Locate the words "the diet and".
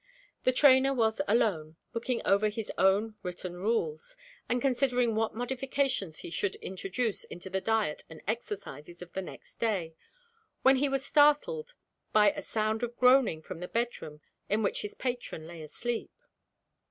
7.51-8.19